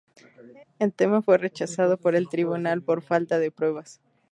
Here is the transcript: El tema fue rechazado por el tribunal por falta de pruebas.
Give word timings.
El 0.79 0.93
tema 0.93 1.21
fue 1.21 1.37
rechazado 1.37 1.95
por 1.95 2.15
el 2.15 2.27
tribunal 2.27 2.81
por 2.81 3.03
falta 3.03 3.37
de 3.37 3.51
pruebas. 3.51 4.01